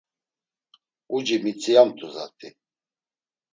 Uci 1.15 1.35
mitziamt̆u 1.43 2.07
zat̆i. 2.13 2.49